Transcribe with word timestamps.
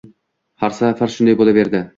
Har 0.63 0.75
safar 0.79 1.15
shunday 1.17 1.39
bo’laverdi. 1.43 1.89